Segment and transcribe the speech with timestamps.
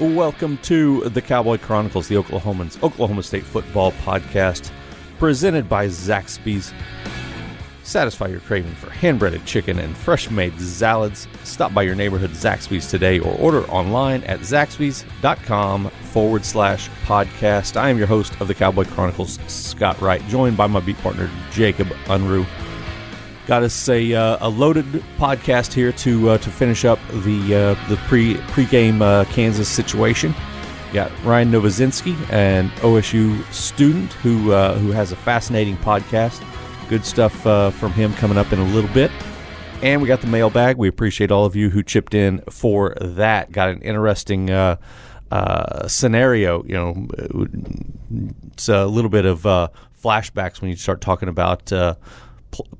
[0.00, 4.70] Welcome to the Cowboy Chronicles, the Oklahoman's Oklahoma State football podcast,
[5.18, 6.72] presented by Zaxby's.
[7.82, 11.28] Satisfy your craving for hand-breaded chicken and fresh-made salads.
[11.44, 17.76] Stop by your neighborhood Zaxby's today or order online at zaxby's.com forward slash podcast.
[17.76, 21.28] I am your host of the Cowboy Chronicles, Scott Wright, joined by my beat partner,
[21.50, 22.46] Jacob Unruh.
[23.50, 24.84] Got us a, uh, a loaded
[25.18, 30.32] podcast here to uh, to finish up the uh, the pre pregame uh, Kansas situation.
[30.92, 36.40] Got Ryan Novozinski, an OSU student who uh, who has a fascinating podcast.
[36.88, 39.10] Good stuff uh, from him coming up in a little bit.
[39.82, 40.76] And we got the mailbag.
[40.76, 43.50] We appreciate all of you who chipped in for that.
[43.50, 44.76] Got an interesting uh,
[45.88, 46.62] scenario.
[46.62, 47.08] You know,
[48.52, 49.42] it's a little bit of
[50.00, 51.72] flashbacks when you start talking about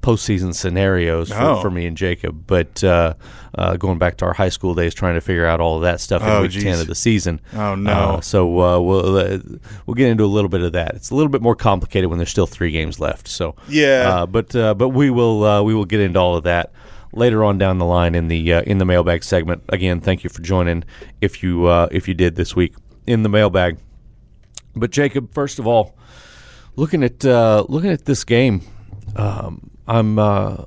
[0.03, 1.61] postseason scenarios for, Oh.
[1.63, 2.45] for me and Jacob.
[2.47, 3.15] But uh,
[3.55, 6.01] uh, going back to our high school days, trying to figure out all of that
[6.01, 7.41] stuff in Oh, week ten of the season.
[7.55, 7.93] Oh, no.
[7.93, 9.39] Uh, so uh, we'll uh,
[9.87, 10.95] we'll get into a little bit of that.
[10.95, 13.29] It's a little bit more complicated when there's still three games left.
[13.29, 14.11] So Yeah.
[14.23, 16.73] uh, but uh, but we will uh, we will get into all of that
[17.13, 19.63] later on down the line in the uh, in the mailbag segment.
[19.69, 20.85] Again, thank you for joining.
[21.21, 22.75] If you uh, if you did this week
[23.07, 23.79] in the mailbag,
[24.75, 25.97] but Jacob, first of all,
[26.77, 28.63] looking at uh, looking at this game,
[29.16, 30.64] um, I'm uh,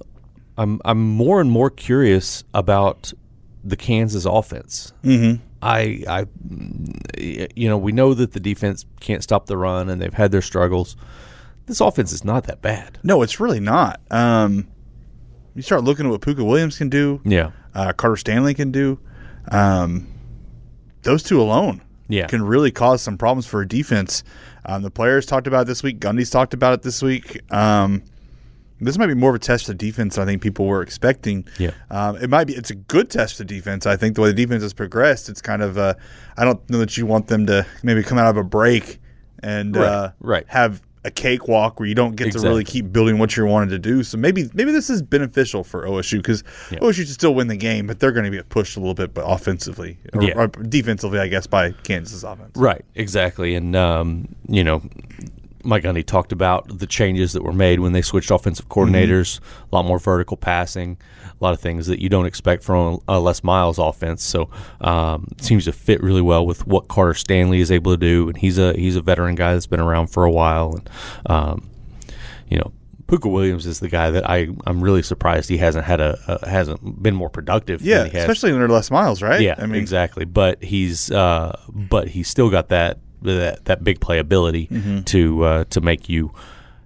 [0.57, 3.13] I'm I'm more and more curious about
[3.63, 4.91] the Kansas offense.
[5.03, 5.41] Mm-hmm.
[5.61, 6.25] I I
[7.17, 10.41] you know we know that the defense can't stop the run and they've had their
[10.41, 10.95] struggles.
[11.65, 12.99] This offense is not that bad.
[13.03, 14.01] No, it's really not.
[14.11, 14.67] Um,
[15.55, 17.51] you start looking at what Pooka Williams can do, Yeah.
[17.73, 18.99] uh, Carter Stanley can do.
[19.49, 20.07] Um,
[21.03, 22.27] those two alone Yeah.
[22.27, 24.23] can really cause some problems for a defense.
[24.65, 25.99] Um, the players talked about it this week.
[26.01, 27.39] Gundy's talked about it this week.
[27.53, 28.03] Um,
[28.83, 31.45] this might be more of a test of defense than I think people were expecting.
[31.59, 31.71] Yeah.
[31.89, 32.53] Um, it might be.
[32.53, 33.85] It's a good test of defense.
[33.85, 35.77] I think the way the defense has progressed, it's kind of.
[35.77, 35.93] Uh,
[36.37, 38.99] I don't know that you want them to maybe come out of a break
[39.41, 40.45] and Right, uh, right.
[40.47, 43.77] have a cakewalk where you don't get to really keep building what you're wanting to
[43.77, 44.03] do.
[44.03, 46.79] So maybe maybe this is beneficial for OSU because Yeah.
[46.79, 49.13] OSU should still win the game, but they're going to get pushed a little bit,
[49.13, 50.33] but offensively or, Yeah.
[50.37, 52.51] or defensively, I guess, by Kansas offense.
[52.55, 53.53] Right, exactly.
[53.53, 54.81] And, um, you know,
[55.63, 59.39] Mike Gundy talked about the changes that were made when they switched offensive coordinators,
[59.71, 63.19] a lot more vertical passing, a lot of things that you don't expect from a
[63.19, 64.23] Les Miles offense.
[64.23, 64.49] So
[64.81, 68.27] um, it seems to fit really well with what Carter Stanley is able to do.
[68.27, 70.75] And he's a he's a veteran guy that's been around for a while.
[70.75, 70.89] And,
[71.25, 71.69] um,
[72.49, 72.71] you know,
[73.05, 77.03] Pooka Williams is the guy that I, I'm really surprised he hasn't had a, hasn't
[77.03, 77.81] been more productive.
[77.81, 79.41] Yeah, than he has especially under Les Miles, right?
[79.41, 80.25] yeah, I mean, exactly.
[80.25, 85.01] But he's uh, but he's still got that that, that big playability Mm-hmm.
[85.01, 86.31] to uh, to make you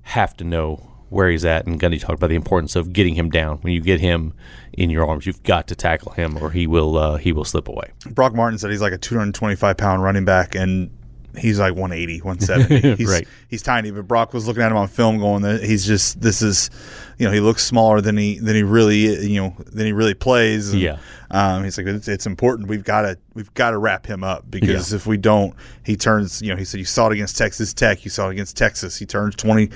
[0.03, 1.65] have to know where he's at.
[1.65, 3.57] And Gundy talked about the importance of getting him down.
[3.59, 4.33] When you get him
[4.73, 7.67] in your arms, you've got to tackle him, or he will uh, he will slip
[7.67, 7.91] away.
[8.11, 10.89] Brock Martin said he's like a 225 pound running back, and
[11.37, 12.95] he's like 180, 170.
[12.97, 13.27] He's, Right.
[13.47, 16.41] He's tiny, but Brock was looking at him on film, going, "That "He's just this
[16.41, 16.69] is,
[17.17, 20.13] you know, he looks smaller than he than he really you know than he really
[20.13, 20.97] plays." And, Yeah.
[21.29, 22.69] Um, he's like, it's, it's important.
[22.69, 24.95] We've got to we've got to wrap him up because Yeah.
[24.95, 25.53] if we don't,
[25.83, 26.41] he turns.
[26.41, 28.97] You know, he said you saw it against Texas Tech, you saw it against Texas.
[28.97, 29.69] He turns 20.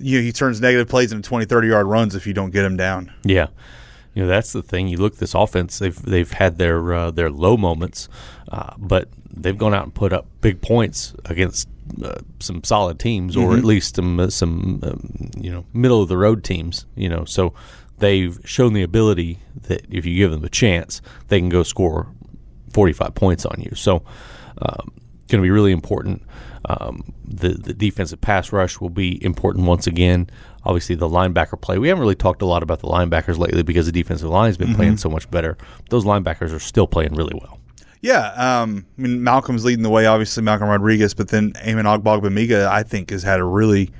[0.00, 2.64] You know, he turns negative plays into 20, 30 yard runs if you don't get
[2.64, 3.12] him down.
[3.24, 3.48] Yeah.
[4.18, 4.88] You know that's the thing.
[4.88, 8.08] You look at this offense; they've they've had their uh, their low moments,
[8.50, 11.68] uh, but they've gone out and put up big points against
[12.02, 16.08] uh, some solid teams, or at least some uh, some um, you know middle of
[16.08, 16.84] the road teams.
[16.96, 17.54] You know, so
[17.98, 22.08] they've shown the ability that if you give them a chance, they can go score
[22.72, 23.76] forty five points on you.
[23.76, 24.02] So,
[24.60, 24.90] um,
[25.28, 26.24] going to be really important.
[26.64, 30.28] Um, the the defensive pass rush will be important once again.
[30.68, 31.78] Obviously, the linebacker play.
[31.78, 34.58] We haven't really talked a lot about the linebackers lately because the defensive line has
[34.58, 35.56] been playing so much better.
[35.88, 37.58] Those linebackers are still playing really well.
[38.02, 42.66] Yeah, um, I mean Malcolm's leading the way, obviously Malcolm Rodriguez, but then Amen Ogbongbemiga,
[42.66, 43.90] I think, has had a really,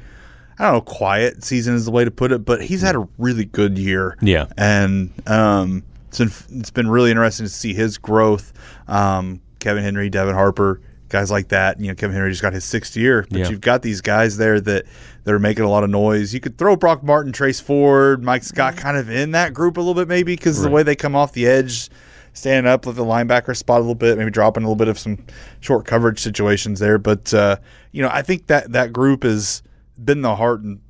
[0.59, 3.09] I don't know, quiet season is the way to put it, but he's had a
[3.19, 4.17] really good year.
[4.21, 4.47] Yeah.
[4.57, 8.53] and um, it's been it's been really interesting to see his growth.
[8.87, 11.81] Um, Kevin Henry, Devin Harper, guys like that.
[11.81, 13.49] You know, Kevin Henry just got his sixth year, but Yeah.
[13.49, 14.85] you've got these guys there that
[15.25, 16.33] that are making a lot of noise.
[16.33, 19.81] You could throw Brock Martin, Trace Ford, Mike Scott kind of in that group a
[19.81, 21.91] little bit maybe because the way they come off the edge,
[22.33, 24.99] standing up with the linebacker spot a little bit, maybe dropping a little bit of
[24.99, 25.19] some
[25.61, 26.97] short coverage situations there.
[26.99, 27.57] But uh,
[27.93, 29.63] you know, I think that that group has
[30.03, 30.81] been the heart and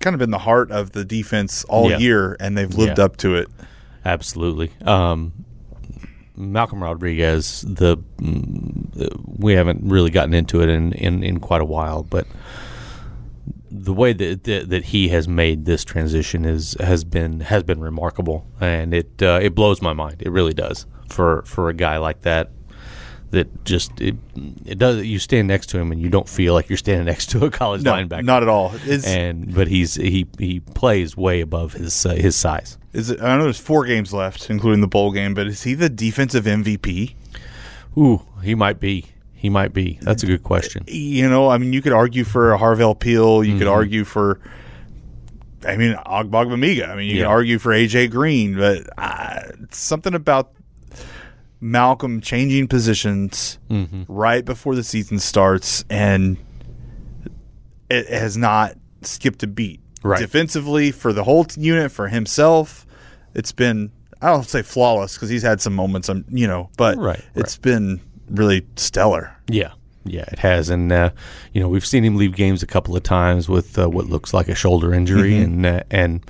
[0.00, 1.98] kind of been the heart of the defense all Yeah.
[1.98, 3.04] year, and they've lived Yeah.
[3.04, 3.48] up to it.
[4.04, 4.70] Absolutely.
[4.84, 5.32] Um,
[6.36, 11.64] Malcolm Rodriguez, the mm, we haven't really gotten into it in, in, in quite a
[11.64, 12.26] while, but
[13.70, 17.80] the way that, that that he has made this transition is has been has been
[17.80, 20.22] remarkable, and it uh, it blows my mind.
[20.22, 22.50] It really does for for a guy like that.
[23.36, 24.16] That just it,
[24.64, 25.04] it does.
[25.04, 27.50] You stand next to him and you don't feel like you're standing next to a
[27.50, 28.24] college No, linebacker.
[28.24, 28.72] not at all.
[28.86, 32.78] Is and but he's he he plays way above his uh, his size.
[32.92, 35.74] is it, I know there's four games left, including the bowl game, but is he
[35.74, 37.14] the defensive MVP?
[37.98, 39.06] Ooh, he might be.
[39.34, 39.98] He might be.
[40.02, 40.84] That's a good question.
[40.88, 43.44] you know, I mean, you could argue for a Harvell Peel.
[43.44, 43.58] You Mm-hmm.
[43.58, 44.40] could argue for,
[45.66, 46.88] I mean, Ogbongbemiga.
[46.88, 47.24] I mean, you Yeah.
[47.24, 50.50] can argue for AJ Green, but uh, something about
[51.60, 54.02] Malcolm changing positions Mm-hmm.
[54.08, 56.36] right before the season starts, and
[57.90, 59.80] it has not skipped a beat.
[60.02, 60.20] Right.
[60.20, 62.86] Defensively, for the whole t- unit, for himself,
[63.34, 63.90] it's been,
[64.22, 67.56] I don't say flawless because he's had some moments, um, you know, but Right, it's
[67.56, 68.00] been
[68.30, 69.34] really stellar.
[69.48, 69.72] Yeah,
[70.04, 71.10] yeah, it has, and uh,
[71.52, 74.32] you know we've seen him leave games a couple of times with uh, what looks
[74.32, 76.22] like a shoulder injury, and uh, and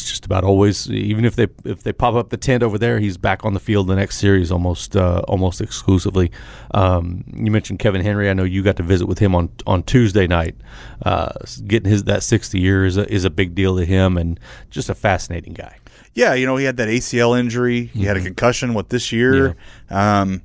[0.00, 2.98] it's just about always, even if they if they pop up the tent over there,
[2.98, 6.30] he's back on the field the next series almost uh, almost exclusively.
[6.72, 8.30] Um, you mentioned Kevin Henry.
[8.30, 10.56] I know you got to visit with him on on Tuesday night.
[11.02, 11.32] Uh,
[11.66, 14.38] getting his that sixth year is a, is a big deal to him, and
[14.70, 15.76] just a fascinating guy.
[16.14, 17.86] Yeah, you know, he had that ACL injury.
[17.86, 18.74] He had a concussion.
[18.74, 19.56] What this year?
[19.90, 20.42] Um,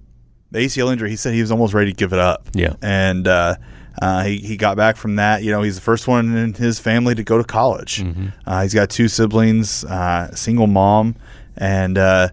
[0.52, 1.10] the ACL injury.
[1.10, 2.48] He said he was almost ready to give it up.
[2.54, 2.76] Yeah.
[2.82, 3.56] and uh,
[4.02, 5.44] uh, he he got back from that.
[5.44, 8.04] You know, he's the first one in his family to go to college.
[8.46, 11.16] Uh, he's got two siblings, uh, single mom,
[11.58, 12.30] and uh,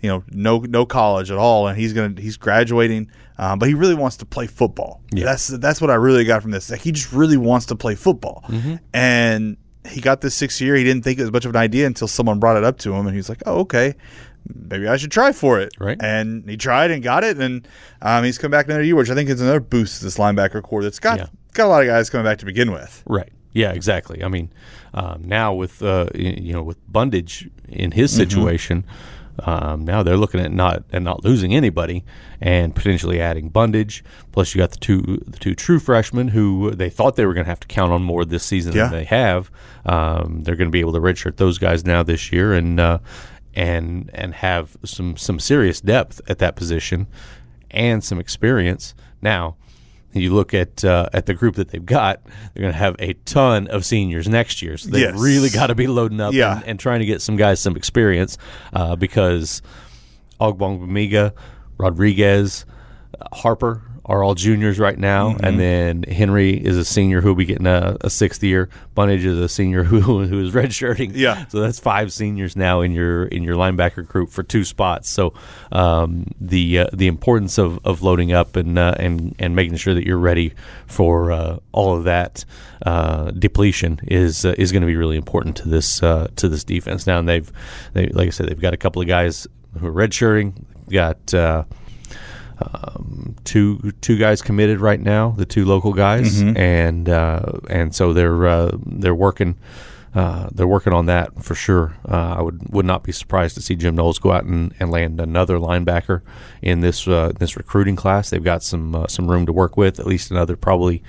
[0.00, 1.68] you know, no no college at all.
[1.68, 3.10] And he's gonna he's graduating.
[3.38, 5.02] Um, but he really wants to play football.
[5.26, 6.70] That's that's what I really got from this.
[6.70, 8.44] Like he just really wants to play football,
[8.94, 10.74] and he got this six year.
[10.74, 12.94] He didn't think it was much of an idea until someone brought it up to
[12.94, 13.94] him, and he's like, "Oh, okay,
[14.54, 15.96] maybe I should try for it." Right.
[16.00, 17.66] And he tried and got it, and
[18.02, 20.62] um, he's come back another year, which I think is another boost to this linebacker
[20.62, 20.82] corps.
[20.82, 21.26] That's got Yeah.
[21.54, 23.02] got a lot of guys coming back to begin with.
[23.06, 23.30] Right.
[23.52, 24.22] Yeah, exactly.
[24.22, 24.50] I mean,
[24.92, 28.84] um, now with uh, you know with Bundage in his situation,
[29.40, 32.04] um, now they're looking at not and not losing anybody
[32.40, 34.02] and potentially adding Bundage.
[34.32, 37.44] Plus, you got the two the two true freshmen who they thought they were going
[37.44, 38.84] to have to count on more this season Yeah.
[38.88, 39.50] than they have.
[39.86, 42.98] Um, they're going to be able to redshirt those guys now this year and uh,
[43.56, 47.06] and and have some some serious depth at that position
[47.72, 49.56] and some experience now
[50.12, 52.22] you look at uh, at the group that they've got,
[52.54, 54.78] they're going to have a ton of seniors next year.
[54.78, 55.20] So they've Yes.
[55.20, 56.56] really got to be loading up Yeah.
[56.56, 58.38] and, and trying to get some guys some experience
[58.72, 59.60] uh, because
[60.40, 61.32] Ogbongbemiga,
[61.78, 62.64] Rodriguez,
[63.20, 65.44] uh, Harper are all juniors right now, Mm-hmm.
[65.44, 68.68] and then Henry is a senior who will be getting a, a sixth year.
[68.96, 71.10] Bundage is a senior who who is redshirting.
[71.14, 71.46] Yeah.
[71.48, 75.10] so that's five seniors now in your in your linebacker group for two spots.
[75.10, 75.34] So
[75.72, 79.94] um, the uh, the importance of, of loading up and uh, and and making sure
[79.94, 80.54] that you're ready
[80.86, 82.44] for uh, all of that
[82.82, 86.62] uh, depletion is uh, is going to be really important to this uh, to this
[86.64, 87.06] defense.
[87.06, 87.50] Now and they've
[87.92, 89.46] they like I said they've got a couple of guys
[89.80, 90.52] who are redshirting.
[90.90, 91.64] Got uh,
[92.60, 98.12] um, two two guys committed right now, the two local guys, and uh, and so
[98.12, 99.56] they're uh, they're working
[100.16, 101.94] uh, they're working on that for sure.
[102.08, 104.90] Uh, I would would not be surprised to see Jim Knowles go out and, and
[104.90, 106.22] land another linebacker
[106.62, 108.30] in this uh, this recruiting class.
[108.30, 111.02] They've got some uh, some room to work with, at least another probably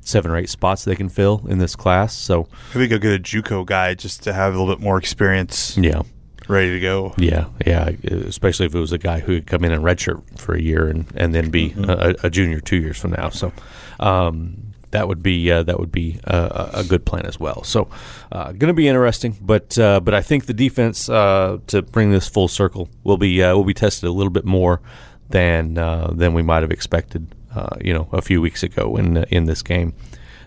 [0.00, 2.14] seven or eight spots they can fill in this class.
[2.14, 5.76] So Maybe go get a JUCO guy just to have a little bit more experience,
[5.76, 6.02] yeah.
[6.50, 7.14] Ready to go.
[7.16, 10.54] Yeah, yeah, especially if it was a guy who had come in and redshirt for
[10.54, 13.30] a year and, and then be a, a junior two years from now.
[13.30, 13.52] So
[13.98, 17.62] um, that would be uh, that would be a, a good plan as well.
[17.64, 17.88] So
[18.32, 22.10] uh, going to be interesting, but uh, but I think the defense uh, to bring
[22.10, 24.80] this full circle will be uh, will be tested a little bit more
[25.28, 27.34] than uh, than we might have expected.
[27.54, 29.94] Uh, you know, a few weeks ago in in this game,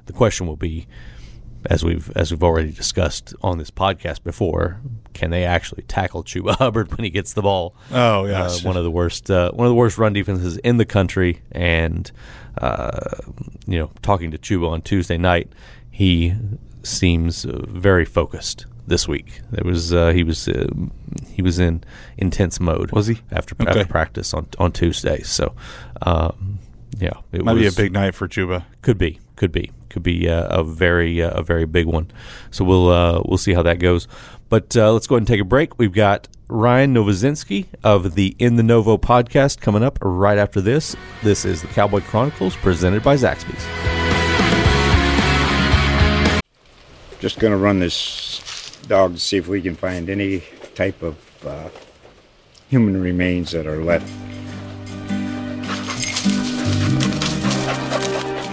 [0.05, 0.88] the question will be
[1.65, 4.79] as we've as we've already discussed on this podcast before,
[5.13, 7.75] can they actually tackle Chuba Hubbard when he gets the ball?
[7.91, 8.63] Oh, uh, yes.
[8.63, 11.41] one of the worst uh, one of the worst run defenses in the country.
[11.51, 12.12] And
[12.58, 13.00] uh,
[13.67, 15.51] you know, talking to Chuba on Tuesday night,
[15.89, 16.34] he
[16.84, 19.41] seems uh, very focused this week.
[19.51, 20.67] There was uh, he was uh,
[21.29, 21.84] he was in
[22.17, 22.91] intense mode.
[22.91, 23.22] Was he?
[23.32, 23.70] after Okay.
[23.70, 25.22] after practice on on Tuesday?
[25.24, 25.53] So.
[26.01, 26.60] Um,
[27.00, 28.65] yeah, it Might be a big night for Chuba.
[28.84, 32.10] could be, could be could be uh, a very uh, a very big one.
[32.52, 34.08] So we'll uh, we'll see how that goes.
[34.50, 35.80] But uh, let's go ahead and take a break.
[35.80, 40.96] We've got Ryan Novozinski of the In the Novo podcast coming up right after this.
[41.24, 43.63] This is the Cowboy Chronicles presented by Zaxby's.
[47.20, 50.44] Just going to run this dog to see if we can find any
[50.75, 51.70] type of uh,
[52.70, 54.12] human remains that are left.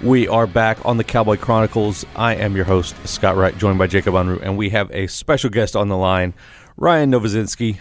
[0.00, 2.06] We are back on the Cowboy Chronicles.
[2.14, 5.50] I am your host, Scott Wright, joined by Jacob Unruh, and we have a special
[5.50, 6.34] guest on the line,
[6.76, 7.78] Ryan Novozinski,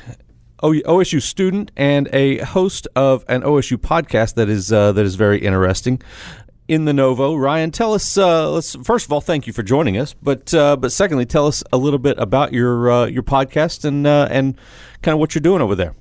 [0.63, 5.38] OSU student and a host of an OSU podcast that is uh, that is very
[5.38, 6.01] interesting.
[6.67, 8.17] In the Novo, Ryan, tell us.
[8.17, 10.15] Uh, let's first of all, thank you for joining us.
[10.15, 14.07] But uh, but secondly, tell us a little bit about your uh, your podcast and
[14.07, 14.57] uh, and
[15.03, 15.93] kind of what you're doing over there.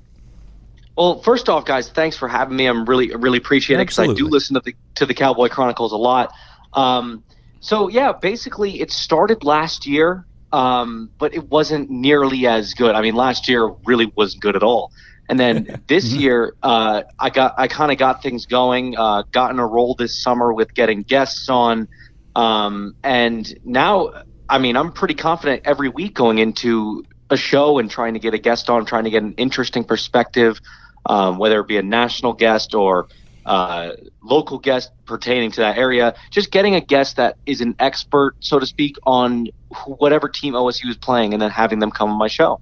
[0.97, 2.67] Well, first off, guys, thanks for having me.
[2.67, 5.93] I'm really really appreciate it because I do listen to the to the Cowboy Chronicles
[5.93, 6.33] a lot.
[6.73, 7.23] Um,
[7.61, 12.95] so yeah, basically, it started last year, um, but it wasn't nearly as good.
[12.95, 14.91] I mean, last year really wasn't good at all.
[15.29, 18.97] And then this year, uh, I got I kind of got things going.
[18.97, 21.89] Uh, got in a role this summer with getting guests on,
[22.35, 27.91] um, and now, I mean, I'm pretty confident every week going into a show and
[27.91, 30.61] trying to get a guest on, trying to get an interesting perspective
[31.07, 33.09] um, whether it be a national guest or
[33.47, 36.15] uh, local guest pertaining to that area.
[36.31, 39.47] Just getting a guest that is an expert, so to speak, on
[39.87, 42.61] whatever team OSU is playing, and then having them come on my show.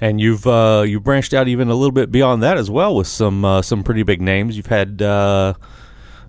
[0.00, 3.06] And you've uh, you branched out even a little bit beyond that as well with
[3.06, 4.56] some uh, some pretty big names.
[4.56, 5.00] You've had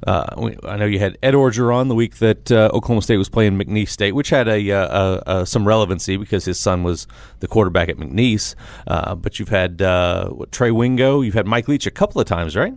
[0.06, 3.58] uh, I know you had Ed Orgeron the week that uh, Oklahoma State was playing
[3.58, 7.08] McNeese State, which had a, uh, a, some relevancy because his son was
[7.40, 8.56] the quarterback at McNeese.
[8.86, 12.28] Uh, but you've had uh, what, Trey Wingo, you've had Mike Leach a couple of
[12.28, 12.74] times, right?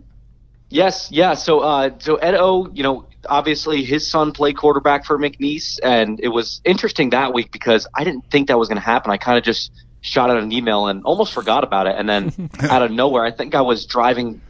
[0.69, 1.33] Yes, yeah.
[1.33, 6.19] So, uh, so Ed O, you know, obviously his son played quarterback for McNeese, and
[6.19, 9.11] it was interesting that week because I didn't think that was going to happen.
[9.11, 9.71] I kind of just
[10.01, 13.31] shot out an email and almost forgot about it, and then out of nowhere, I
[13.31, 14.41] think I was driving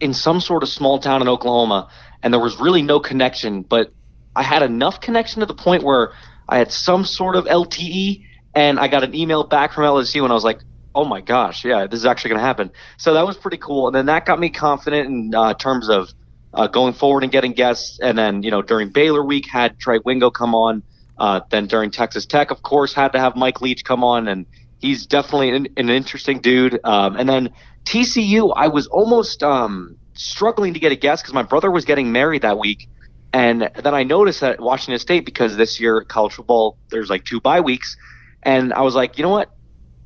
[0.00, 1.88] in some sort of small town in Oklahoma,
[2.22, 3.62] and there was really no connection.
[3.62, 3.92] But
[4.34, 6.12] I had enough connection to the point where
[6.48, 8.24] I had some sort of LTE,
[8.54, 10.60] and I got an email back from LSU, and I was like,
[10.94, 13.86] "Oh my gosh, yeah, this is actually going to happen." So that was pretty cool,
[13.86, 16.12] and then that got me confident in uh, terms of
[16.52, 17.98] uh, going forward and getting guests.
[18.00, 20.82] And then you know during Baylor week had Trey Wingo come on.
[21.18, 24.46] Uh, then during Texas Tech, of course, had to have Mike Leach come on, and
[24.78, 26.80] he's definitely an, an interesting dude.
[26.82, 27.50] Um, and then
[27.84, 32.12] TCU, I was almost um, struggling to get a guess because my brother was getting
[32.12, 32.88] married that week.
[33.32, 37.40] And then I noticed that Washington State, because this year college football, there's like two
[37.40, 37.96] bye weeks.
[38.42, 39.50] And I was like, you know what?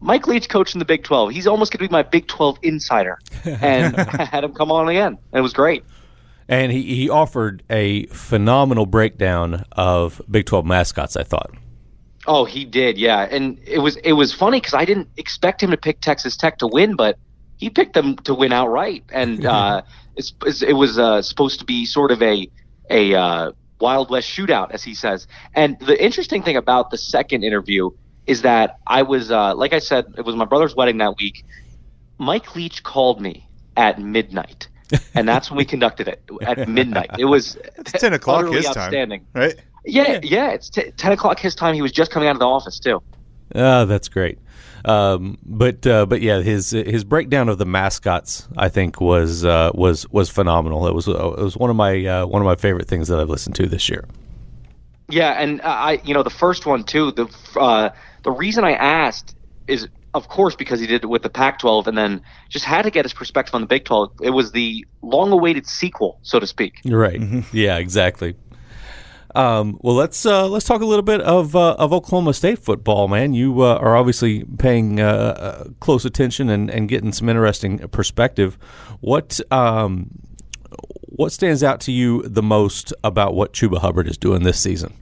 [0.01, 1.31] Mike Leach coaching the Big 12.
[1.31, 3.19] He's almost going to be my Big 12 insider.
[3.45, 5.19] And I had him come on again.
[5.33, 5.85] And it was great.
[6.49, 11.51] And he, he offered a phenomenal breakdown of Big 12 mascots, I thought.
[12.27, 13.29] Oh, he did, yeah.
[13.31, 16.59] And it was it was funny because I didn't expect him to pick Texas Tech
[16.59, 17.19] to win, but
[17.57, 19.83] he picked them to win outright, and uh,
[20.17, 22.49] it was uh, supposed to be sort of a
[22.91, 25.27] a uh, Wild West shootout, as he says.
[25.55, 27.91] And the interesting thing about the second interview
[28.27, 31.45] is that I was, uh, like I said, it was my brother's wedding that week.
[32.19, 34.69] Mike Leach called me at midnight,
[35.15, 37.11] and that's when we conducted it at midnight.
[37.19, 38.93] It was it's ten o'clock his time,
[39.35, 39.55] right?
[39.85, 41.75] Yeah, yeah, it's t- ten o'clock his time.
[41.75, 43.03] He was just coming out of the office too.
[43.55, 44.39] Oh, that's great.
[44.85, 49.71] Um, but uh, but yeah, his his breakdown of the mascots I think was uh,
[49.75, 50.87] was was phenomenal.
[50.87, 53.19] It was uh, it was one of my uh, one of my favorite things that
[53.19, 54.05] I've listened to this year.
[55.09, 57.13] Yeah, and I you know the first one too.
[57.13, 57.91] The uh,
[58.23, 59.35] the reason I asked
[59.67, 62.91] is of course because he did it with the Pac-12, and then just had to
[62.91, 64.13] get his perspective on the Big 12.
[64.23, 66.81] It was the long-awaited sequel, so to speak.
[66.85, 67.21] Right.
[67.21, 67.41] Mm-hmm.
[67.53, 67.79] Yeah.
[67.79, 68.37] Exactly.
[69.35, 73.09] Um, well, let's uh, let's talk a little bit of uh, of Oklahoma State football,
[73.09, 73.35] man.
[73.35, 78.57] You uh, are obviously paying uh, uh, close attention and, and getting some interesting perspective.
[79.01, 80.11] What um,
[81.07, 84.95] what stands out to you the most about what Chuba Hubbard is doing this season?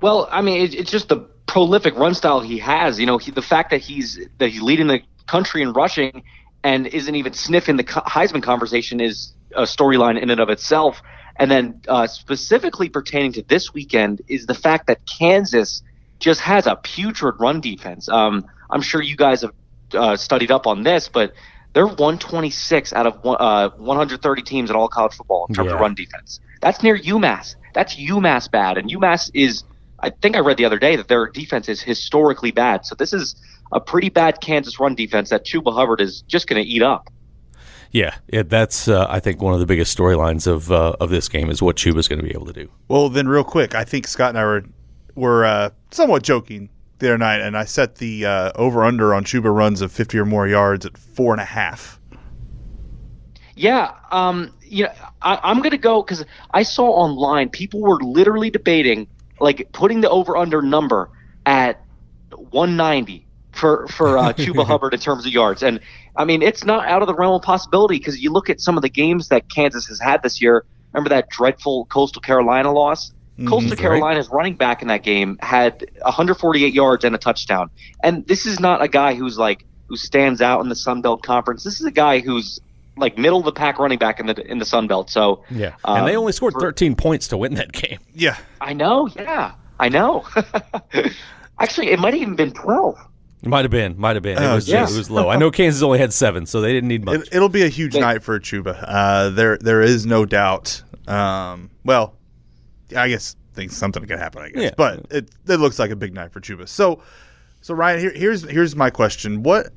[0.00, 2.98] Well, I mean, it, it's just the prolific run style he has.
[2.98, 6.22] You know, he, the fact that he's that he's leading the country in rushing
[6.64, 11.02] and isn't even sniffing the Heisman conversation is a storyline in and of itself.
[11.38, 15.82] And then uh, specifically pertaining to this weekend is the fact that Kansas
[16.18, 18.08] just has a putrid run defense.
[18.08, 19.52] Um, I'm sure you guys have
[19.94, 21.32] uh, studied up on this, but
[21.74, 25.74] they're 126 out of one, uh, 130 teams in all college football in terms Yeah.
[25.74, 26.40] of run defense.
[26.60, 27.54] That's near UMass.
[27.74, 29.64] That's UMass bad, and UMass is.
[30.00, 32.86] I think I read the other day that their defense is historically bad.
[32.86, 33.34] So this is
[33.72, 37.08] a pretty bad Kansas run defense that Chuba Hubbard is just going to eat up.
[37.90, 41.28] Yeah, yeah that's uh, I think one of the biggest storylines of uh, of this
[41.28, 42.68] game is what Chuba's going to be able to do.
[42.88, 44.64] Well, then, real quick, I think Scott and I were
[45.14, 46.68] were uh, somewhat joking
[46.98, 50.18] the other night, and I set the uh, over under on Chuba runs of fifty
[50.18, 51.98] or more yards at four and a half.
[53.56, 54.92] Yeah, um, you know,
[55.22, 59.08] I, I'm gonna go because I saw online people were literally debating
[59.40, 61.10] like putting the over under number
[61.46, 61.82] at
[62.30, 65.80] 190 for for uh, Chuba Hubbard in terms of yards, and
[66.18, 68.76] I mean it's not out of the realm of possibility because you look at some
[68.76, 70.64] of the games that Kansas has had this year.
[70.92, 73.12] Remember that dreadful Coastal Carolina loss?
[73.46, 73.78] Coastal right.
[73.78, 77.70] Carolina's running back in that game had 148 yards and a touchdown,
[78.02, 81.22] and this is not a guy who's like who stands out in the Sun Belt
[81.22, 81.62] Conference.
[81.62, 82.60] This is a guy who's
[82.96, 85.08] like middle of the pack running back in the in the Sun Belt.
[85.08, 87.98] So Yeah, and they um, only scored for- 13 points to win that game.
[88.12, 90.26] Yeah, I know, yeah, I know.
[91.60, 92.98] Actually, it might have even been 12.
[93.42, 94.36] It might have been, might have been.
[94.36, 94.82] It Oh, was yeah.
[94.82, 95.28] it was low.
[95.28, 97.20] I know Kansas only had seven, so they didn't need much.
[97.20, 98.00] it, it'll be a huge Yeah.
[98.00, 98.84] night for Chuba.
[98.86, 100.82] Uh, there, there is no doubt.
[101.06, 102.16] Um, well,
[102.96, 104.42] I guess things something could happen.
[104.42, 104.70] I guess, Yeah.
[104.76, 106.68] but it it looks like a big night for Chuba.
[106.68, 107.00] So,
[107.60, 109.42] so Ryan, here, here's here's my question.
[109.44, 109.68] What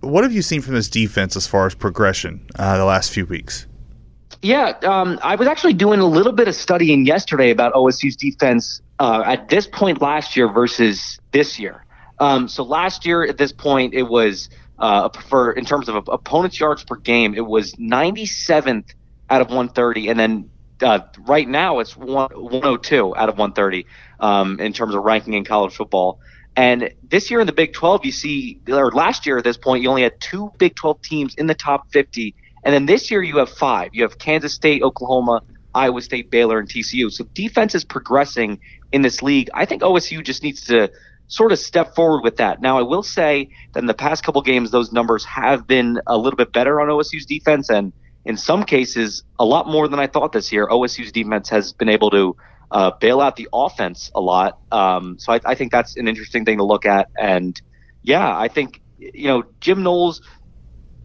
[0.00, 3.26] what have you seen from this defense as far as progression uh, the last few
[3.26, 3.66] weeks?
[4.42, 8.82] Yeah, um, I was actually doing a little bit of studying yesterday about OSU's defense
[8.98, 11.84] uh, at this point last year versus this year.
[12.24, 16.58] Um, so last year at this point, it was uh, for in terms of opponents'
[16.58, 18.94] yards per game, it was 97th
[19.30, 20.50] out of 130, and then
[20.82, 23.86] uh, right now it's one, 102 out of 130
[24.20, 26.18] um, in terms of ranking in college football.
[26.56, 29.82] And this year in the Big 12, you see, or last year at this point,
[29.82, 33.22] you only had two Big 12 teams in the top 50 and then this year
[33.22, 33.90] you have five.
[33.92, 35.42] You have Kansas State, Oklahoma,
[35.74, 37.12] Iowa State, Baylor, and TCU.
[37.12, 38.58] So defense is progressing
[38.90, 39.50] in this league.
[39.52, 40.90] I think OSU just needs to
[41.28, 42.60] sort of step forward with that.
[42.60, 46.16] Now, I will say that in the past couple games, those numbers have been a
[46.16, 47.92] little bit better on OSU's defense, and
[48.24, 50.66] in some cases, a lot more than I thought this year.
[50.66, 52.36] OSU's defense has been able to
[52.70, 54.58] uh, bail out the offense a lot.
[54.72, 57.08] Um, so I, I think that's an interesting thing to look at.
[57.18, 57.60] And
[58.02, 60.22] yeah, I think you know Jim Knowles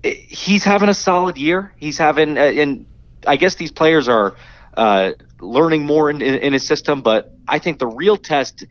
[0.04, 1.74] he's having a solid year.
[1.78, 2.86] He's having, uh, and
[3.28, 4.36] I guess these players are
[4.76, 7.02] uh, learning more in, in, in his system.
[7.02, 8.66] But I think the real test,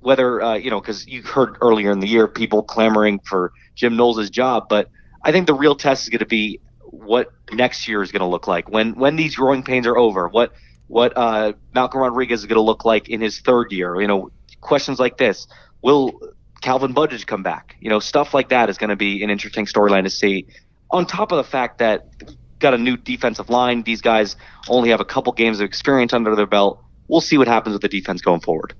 [0.00, 3.96] whether uh, you know, because you heard earlier in the year people clamoring for Jim
[3.96, 4.90] Knowles' job, but
[5.24, 8.26] I think the real test is going to be what next year is going to
[8.26, 10.28] look like when when these growing pains are over.
[10.28, 10.52] What
[10.86, 14.00] what uh, Malcolm Rodriguez is going to look like in his third year.
[14.00, 15.46] You know, questions like this.
[15.82, 16.20] Will
[16.60, 17.76] Calvin Bundage come back?
[17.80, 20.46] You know, stuff like that is going to be an interesting storyline to see.
[20.90, 22.08] On top of the fact that
[22.58, 24.36] got a new defensive line, these guys
[24.68, 26.82] only have a couple games of experience under their belt.
[27.08, 28.74] We'll see what happens with the defense going forward.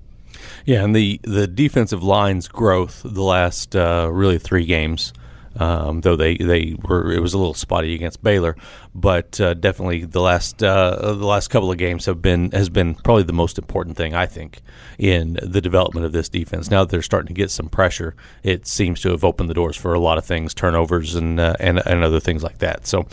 [0.65, 5.13] Yeah, and the the defensive line's growth the last uh, really three games,
[5.57, 8.55] um, though they, they were it was a little spotty against Baylor,
[8.93, 12.95] but uh, definitely the last uh, the last couple of games have been has been
[12.95, 14.61] probably the most important thing I think
[14.97, 16.69] in the development of this defense.
[16.69, 19.75] Now that they're starting to get some pressure, it seems to have opened the doors
[19.75, 22.85] for a lot of things, turnovers and uh, and and other things like that.
[22.85, 23.07] So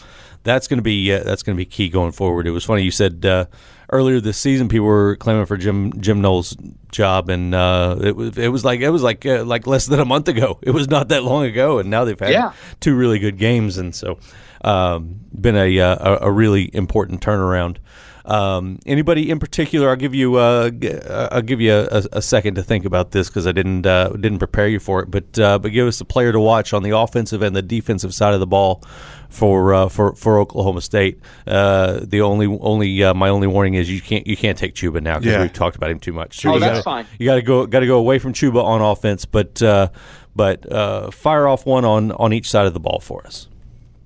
[0.44, 2.46] that's going to be uh, that's going to be key going forward.
[2.46, 3.46] It was funny you said uh,
[3.90, 6.56] earlier this season people were claiming for Jim Jim Knowles'
[6.92, 10.00] job, and uh, it was it was like it was like uh, like less than
[10.00, 10.58] a month ago.
[10.62, 12.52] It was not that long ago, and now they've had Yeah.
[12.80, 14.18] two really good games, and so
[14.62, 17.76] um, been a, uh, a a really important turnaround.
[18.24, 19.88] Um, anybody in particular?
[19.88, 23.28] I'll give you uh, uh, I'll give you a, a second to think about this
[23.28, 25.10] because I didn't uh, didn't prepare you for it.
[25.10, 28.12] But uh, but give us a player to watch on the offensive and the defensive
[28.12, 28.82] side of the ball
[29.28, 31.20] for uh, for for Oklahoma State.
[31.46, 35.02] Uh, the only only uh, my only warning is you can't you can't take Chuba
[35.02, 35.42] now because Yeah.
[35.42, 36.44] we've talked about him too much.
[36.46, 37.06] Oh, you that's gotta, fine.
[37.18, 39.88] You got to go got to go away from Chuba on offense, but uh,
[40.34, 43.48] but uh, fire off one on on each side of the ball for us.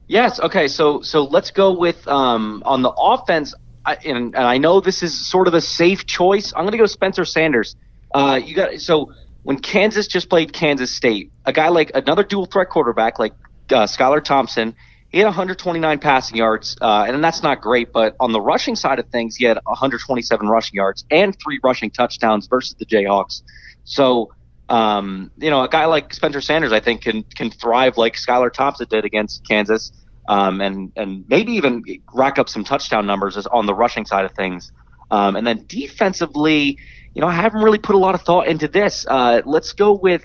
[0.09, 0.41] Yes.
[0.41, 0.69] Okay.
[0.69, 3.55] So so let's go with um, on the offense,
[3.87, 6.53] I, and, and I know this is sort of a safe choice.
[6.55, 7.77] I'm going to go Spencer Sanders.
[8.15, 9.13] Uh, you got so
[9.45, 13.33] when Kansas just played Kansas State, a guy like another dual threat quarterback like
[13.71, 14.75] uh, Skylar Thompson,
[15.13, 17.93] he had 129 passing yards, uh, and that's not great.
[17.93, 21.91] But on the rushing side of things, he had 127 rushing yards and three rushing
[21.91, 23.43] touchdowns versus the Jayhawks.
[23.85, 24.31] So
[24.73, 28.51] um, you know, a guy like Spencer Sanders, I think, can can thrive like Skylar
[28.51, 29.93] Thompson did against Kansas,
[30.29, 31.83] um, and and maybe even
[32.15, 34.73] rack up some touchdown numbers on the rushing side of things.
[35.11, 36.79] Um, and then defensively,
[37.13, 39.05] you know, I haven't really put a lot of thought into this.
[39.07, 40.25] Uh, let's go with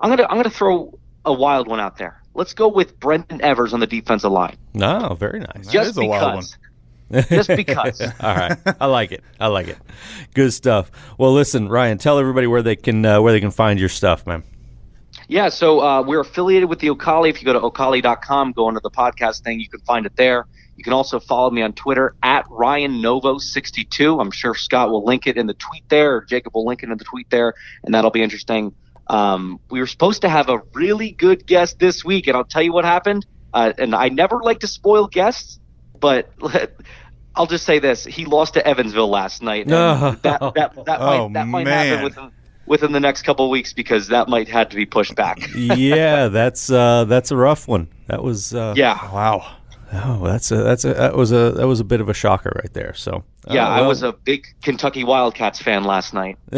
[0.00, 2.20] I'm gonna I'm gonna throw a wild one out there.
[2.34, 4.56] Let's go with Brendon Evers on the defensive line.
[4.74, 5.66] No, very nice.
[5.66, 6.44] That Just is a wild
[7.10, 7.28] because.
[7.28, 8.00] Just because.
[8.20, 9.22] All right, I like it.
[9.38, 9.78] I like it.
[10.34, 10.90] Good stuff.
[11.18, 14.26] Well, listen, Ryan, tell everybody where they can uh, where they can find your stuff,
[14.26, 14.42] man.
[15.28, 17.30] Yeah, so uh, we're affiliated with the O'Colly.
[17.30, 20.46] If you go to ocolly.com, go into the podcast thing, you can find it there.
[20.76, 24.20] You can also follow me on Twitter at Ryan Novo62.
[24.20, 26.90] I'm sure Scott will link it in the tweet there, or Jacob will link it
[26.90, 28.74] in the tweet there, and that'll be interesting.
[29.06, 32.62] Um, we were supposed to have a really good guest this week, and I'll tell
[32.62, 33.26] you what happened.
[33.52, 35.60] Uh, and I never like to spoil guests,
[36.00, 36.30] but
[37.36, 39.62] I'll just say this: he lost to Evansville last night.
[39.62, 40.16] and No.
[40.22, 41.86] that that that Oh, might that might man.
[41.88, 42.30] happen within
[42.66, 45.38] within the next couple of weeks because that might have to be pushed back.
[45.56, 47.88] yeah, that's uh, that's a rough one.
[48.06, 49.12] That was uh, yeah.
[49.12, 49.56] Wow.
[49.96, 52.52] Oh, that's a that's a that was a that was a bit of a shocker
[52.56, 52.94] right there.
[52.94, 56.36] So Yeah, oh, I was a big Kentucky Wildcats fan last night.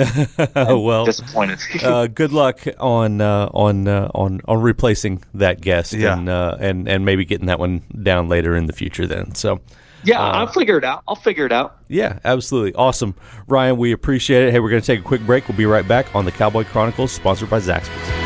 [0.55, 1.05] well.
[1.05, 1.59] Disappointed.
[1.83, 6.17] uh, good luck on uh, on uh, on on replacing that guest Yeah.
[6.17, 9.07] and uh, and and maybe getting that one down later in the future.
[9.07, 9.61] Then so.
[10.05, 11.03] yeah, I'll figure it out.
[11.07, 11.77] I'll figure it out.
[11.89, 12.75] Yeah, absolutely.
[12.75, 13.15] Awesome.
[13.49, 14.53] Ryan, we appreciate it.
[14.53, 15.49] Hey, we're going to take a quick break.
[15.49, 18.26] We'll be right back on the Cowboy Chronicles, sponsored by Zaxby's.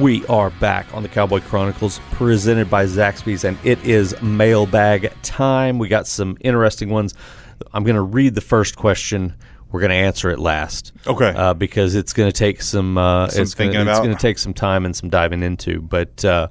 [0.00, 5.78] We are back on the Cowboy Chronicles, presented by Zaxby's, and it is mailbag time.
[5.78, 7.14] We got some interesting ones.
[7.74, 9.34] I'm going to read the first question.
[9.70, 10.92] We're going to answer it last.
[11.06, 11.34] Okay.
[11.36, 12.96] Uh, because it's going to take some.
[12.96, 15.82] Uh, Some it's going to take some time and some diving into.
[15.82, 16.48] But uh,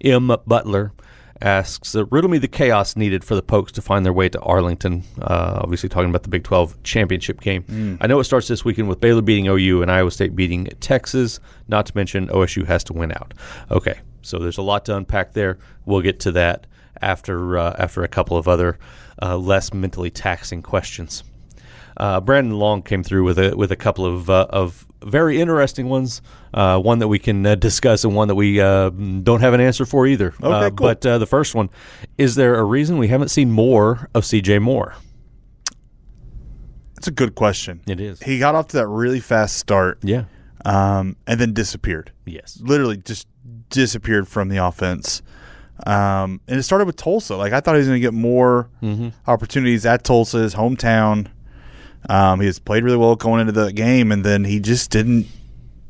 [0.00, 0.28] M.
[0.46, 0.92] Butler
[1.42, 4.40] asks, uh, "Riddle me the chaos needed for the Pokes to find their way to
[4.40, 7.62] Arlington." Uh, obviously, talking about the Big 12 championship game.
[7.62, 7.96] Hmm.
[8.00, 11.40] I know it starts this weekend with Baylor beating OU and Iowa State beating Texas.
[11.68, 13.34] Not to mention OSU has to win out.
[13.70, 15.58] Okay, so there's a lot to unpack there.
[15.86, 16.66] We'll get to that
[17.00, 18.78] after uh, after a couple of other
[19.22, 21.24] uh, less mentally taxing questions.
[22.00, 25.88] Uh, Brandon Long came through with a with a couple of uh, of very interesting
[25.88, 26.22] ones.
[26.54, 28.88] Uh, one that we can uh, discuss and one that we uh,
[29.22, 30.32] don't have an answer for either.
[30.42, 30.86] Okay, cool.
[30.88, 31.68] But uh, the first one:
[32.16, 34.60] Is there a reason we haven't seen more of C.J.
[34.60, 34.94] Moore?
[36.96, 37.80] It's a good question.
[37.86, 38.20] It is.
[38.22, 40.24] He got off to that really fast start, Yeah.
[40.64, 42.12] um, and then disappeared.
[42.26, 42.58] Yes.
[42.62, 43.26] Literally just
[43.70, 45.22] disappeared from the offense.
[45.86, 47.36] Um, and it started with Tulsa.
[47.36, 49.08] Like I thought he was going to get more Mm-hmm.
[49.26, 51.28] opportunities at Tulsa, his hometown.
[52.10, 55.26] Um, he has played really well going into the game, and then he just didn't.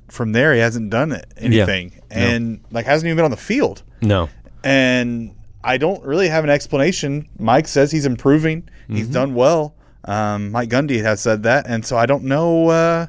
[0.09, 3.83] From there, he hasn't done it, anything, and like hasn't even been on the field.
[4.03, 4.29] No.
[4.65, 7.29] and I don't really have an explanation.
[7.39, 8.69] Mike says he's improving.
[8.89, 9.13] He's Mm-hmm.
[9.13, 9.75] done well.
[10.05, 12.69] Um, Mike Gundy has said that, and so I don't know.
[12.69, 13.07] Uh,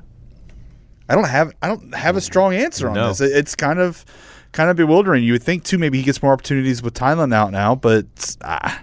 [1.10, 3.08] I don't have I don't have a strong answer on No.
[3.10, 3.20] this.
[3.22, 4.06] It- It's kind of
[4.52, 5.24] kind of bewildering.
[5.24, 8.82] You would think too maybe he gets more opportunities with Tylan out now, but ah,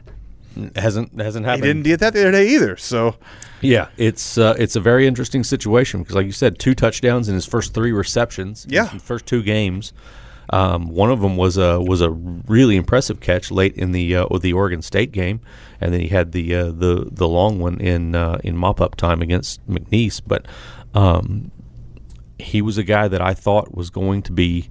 [0.76, 1.64] Hasn't hasn't happened.
[1.64, 2.76] he didn't get that the other day either.
[2.76, 3.16] So
[3.60, 7.34] Yeah, it's uh, it's a very interesting situation because, like you said, two touchdowns in
[7.34, 8.64] his first three receptions.
[8.64, 8.86] in Yeah.
[8.98, 9.92] first two games.
[10.50, 14.26] Um, one of them was a was a really impressive catch late in the uh,
[14.40, 15.40] the Oregon State game,
[15.80, 18.94] and then he had the uh, the the long one in uh, in mop up
[18.96, 20.22] time against McNeese.
[20.26, 20.46] But
[20.94, 21.50] um,
[22.38, 24.70] he was a guy that I thought was going to be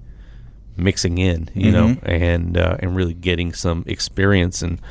[0.77, 4.63] mixing in, you know, and uh, and really getting some experience.
[4.63, 4.81] And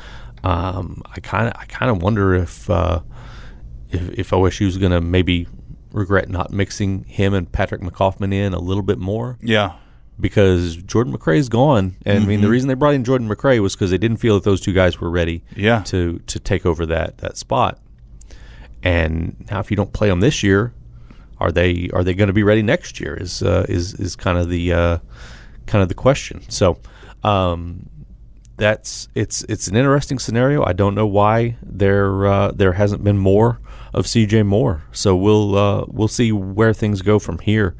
[0.43, 3.01] um, I kind of I kind of wonder if uh,
[3.89, 5.47] if, if OSU is going to maybe
[5.91, 9.73] regret not mixing him and Patrick McCoffman in a little bit more yeah,
[10.19, 13.75] because Jordan McRae's gone, and I mean the reason they brought in Jordan McRae was
[13.75, 15.81] because they didn't feel that those two guys were ready Yeah.
[15.83, 17.79] to to take over that that spot.
[18.83, 20.73] And now, if you don't play them this year,
[21.39, 23.15] are they are they going to be ready next year?
[23.15, 24.97] Is uh, is is kind of the uh,
[25.65, 26.41] kind of the question.
[26.49, 26.77] So.
[27.23, 27.89] Um,
[28.57, 30.63] that's it's it's an interesting scenario.
[30.63, 33.59] I don't know why there uh, there hasn't been more
[33.93, 34.83] of CJ Moore.
[34.91, 37.75] So we'll uh, we'll see where things go from here,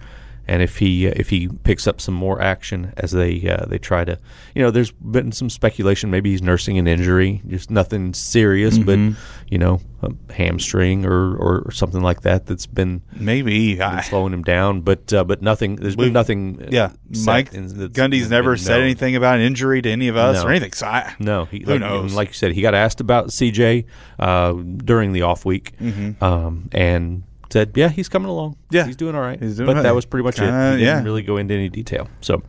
[0.48, 3.78] and if he uh, if he picks up some more action as they uh, they
[3.78, 4.18] try to
[4.56, 8.98] you know there's been some speculation maybe he's nursing an injury, just nothing serious, but
[9.50, 13.76] you know a hamstring or, or, something like that that's been, maybe.
[13.78, 14.82] been slowing him down.
[14.82, 15.76] But uh, but nothing.
[15.78, 16.62] There's been nothing.
[16.62, 16.92] uh, yeah,
[17.26, 18.84] Mike Gundy's Gundy's been never said known.
[18.84, 20.48] anything about an injury to any of us No.
[20.48, 20.74] or anything.
[20.74, 22.14] So I, No, he, Who like, knows?
[22.14, 23.86] Like you said, he got asked about CJ
[24.20, 26.24] uh, during the off week, Mm-hmm.
[26.24, 28.58] um, and said, "Yeah, he's coming along.
[28.72, 28.86] Yeah.
[28.86, 30.80] he's doing all right." He's doing but all that was pretty much Kinda, it.
[30.80, 32.08] He didn't really go into any detail.
[32.22, 32.42] So,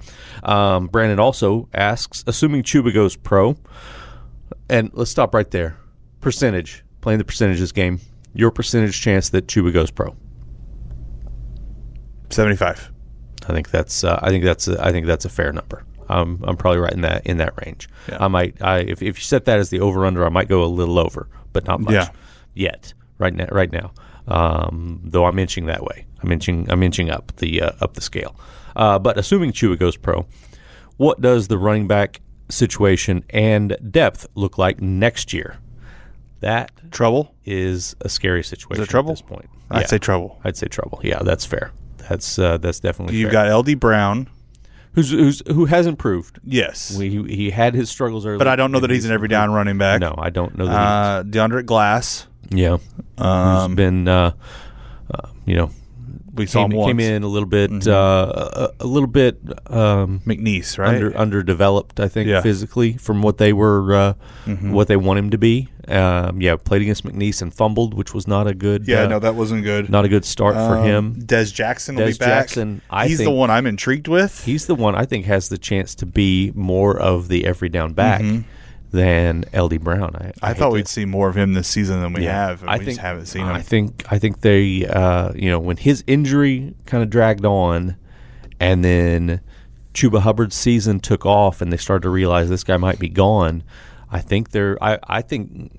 [0.42, 3.56] um, Brandon also asks, assuming Chuba goes pro,
[4.68, 5.76] and let's stop right there.
[6.20, 8.00] Percentage, playing the percentages game.
[8.34, 10.14] Your percentage chance that Chuba goes pro.
[12.30, 12.92] 75.
[13.48, 15.84] I think that's uh, I think that's a, I think that's a fair number.
[16.10, 17.88] Um, I'm probably right in that in that range.
[18.08, 18.18] Yeah.
[18.20, 20.62] I might I, if if you set that as the over under, I might go
[20.62, 22.08] a little over, but not much Yeah.
[22.54, 22.92] yet.
[23.18, 23.92] Right now, right now,
[24.28, 26.06] um, though I'm inching that way.
[26.22, 28.34] I'm inching I'm inching up the uh, up the scale.
[28.76, 30.26] Uh, but assuming Chuba goes pro,
[30.96, 35.56] what does the running back situation and depth look like next year?
[36.40, 37.34] That Trouble?
[37.44, 39.10] is a scary situation trouble?
[39.10, 39.48] at this point.
[39.70, 39.86] I'd Yeah.
[39.86, 40.40] say trouble.
[40.44, 41.00] I'd say trouble.
[41.02, 41.72] Yeah, that's fair.
[42.08, 43.50] That's uh, that's definitely You've fair.
[43.50, 44.28] got LD Brown.
[44.92, 46.38] who's, who's who has improved.
[46.44, 46.96] Yes.
[46.96, 49.28] We, he, he had his struggles early, but I don't know that he's an every
[49.28, 50.00] down running back.
[50.00, 50.72] No, I don't know that.
[50.72, 52.26] Uh, DeAndre Glass.
[52.50, 52.78] Yeah,
[53.18, 54.32] Um, who's been uh,
[55.12, 55.70] uh, you know
[56.34, 56.88] we saw came, him once.
[56.90, 60.94] came in a little bit uh, a, a little bit um, McNeese, right?
[60.94, 62.42] under underdeveloped, I think, Yeah.
[62.42, 64.14] physically from what they were uh,
[64.46, 64.70] Mm-hmm.
[64.72, 65.68] what they want him to be.
[65.88, 68.86] Um, yeah, played against McNeese and fumbled, which was not a good.
[68.86, 69.88] yeah, uh, no, that wasn't good.
[69.90, 71.18] not a good start for Um, him.
[71.24, 72.28] Des Jackson will Des be back.
[72.28, 74.44] Jackson, I He's the one I'm intrigued with.
[74.44, 77.94] He's the one I think has the chance to be more of the every down
[77.94, 78.22] back
[78.90, 80.16] than LD Brown.
[80.16, 80.44] I, Mm-hmm.
[80.44, 82.62] I, thought we'd see more of him this season than we have.
[82.62, 83.54] and I we think just haven't seen him.
[83.54, 87.96] I think I think they, uh, you know, when his injury kind of dragged on,
[88.60, 89.40] and then
[89.94, 93.62] Chuba Hubbard's season took off, and they started to realize this guy might be gone.
[94.10, 94.82] I think they're.
[94.82, 95.72] I I think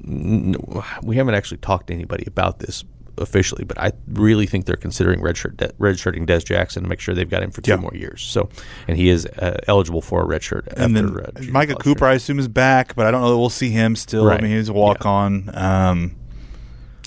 [1.03, 2.83] we haven't actually talked to anybody about this
[3.19, 7.13] officially, but I really think they're considering redshirt de- redshirting Des Jackson to make sure
[7.13, 7.77] they've got him for two Yeah.
[7.77, 8.21] more years.
[8.23, 8.49] So,
[8.87, 12.13] and he is uh, eligible for a redshirt and after then uh, Micah Cooper, I
[12.15, 14.25] assume, is back, but I don't know that we'll see him still.
[14.25, 14.39] Right.
[14.39, 15.49] I mean, he's a walk on.
[15.53, 16.15] Um,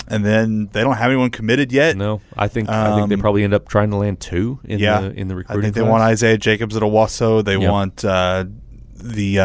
[0.08, 1.96] and then they don't have anyone committed yet.
[1.96, 4.78] No, I think I think they Um, probably end up trying to land two in
[4.78, 5.60] yeah, the in the recruiting.
[5.60, 5.90] I think they class.
[5.90, 7.44] want Isaiah Jacobs at Owasso.
[7.44, 7.70] They Yeah.
[7.70, 8.44] want uh,
[8.96, 9.38] the.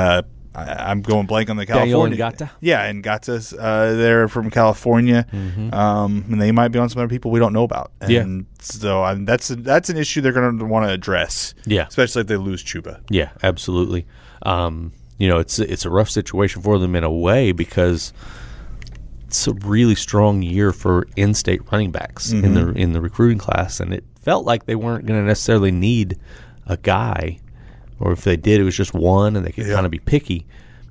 [0.56, 2.18] I, I'm going blank on the California.
[2.62, 5.26] Yeah, and Ngata's uh, they're from California,
[5.74, 7.92] um, and they might be on some other people we don't know about.
[8.00, 8.40] Mm-hmm.
[8.40, 8.44] Yeah.
[8.60, 11.54] So I that's that's an issue they're going to want to address.
[11.66, 11.88] Yeah.
[11.88, 13.02] especially if they lose Chuba.
[13.10, 14.06] Yeah, absolutely.
[14.44, 18.14] Um, you know, it's it's a rough situation for them in a way because
[19.28, 23.80] it's a really strong year for in-state running backs in the in the recruiting class,
[23.80, 26.18] and it felt like they weren't going to necessarily need
[26.66, 27.40] a guy,
[28.00, 29.74] or if they did, it was just one, and they could Yeah.
[29.76, 30.46] kind of be picky.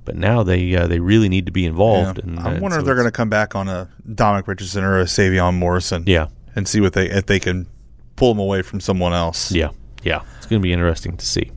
[0.05, 2.19] But now they uh, they really need to be involved.
[2.19, 4.83] And, I'm and wondering so if they're going to come back on a Dominic Richardson
[4.83, 6.03] or a Savion Morrison.
[6.07, 7.67] Yeah, and see what they if they can
[8.15, 9.51] pull them away from someone else.
[9.51, 9.69] Yeah,
[10.03, 11.51] yeah, it's going to be interesting to see.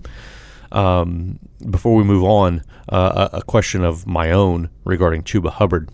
[0.72, 1.38] Um,
[1.70, 5.90] before we move on, uh, a, a question of my own regarding Chuba Hubbard.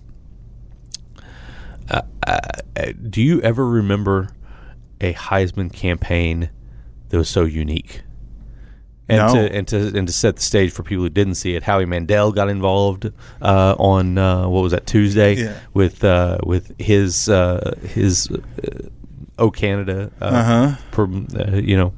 [1.90, 2.38] Uh, uh,
[3.10, 4.30] do you ever remember
[5.00, 6.50] a Heisman campaign
[7.10, 8.02] that was so unique?
[9.08, 9.34] And No.
[9.34, 11.86] to and to and to set the stage for people who didn't see it, Howie
[11.86, 15.54] Mandel got involved uh, on uh, what was that Tuesday Yeah.
[15.74, 18.88] with uh, with his uh, his uh,
[19.38, 20.76] O Canada uh, Uh-huh.
[20.90, 21.92] prom- uh, you know